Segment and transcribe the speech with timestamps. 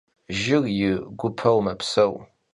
[0.39, 2.13] Jır yi gupeu mepseu.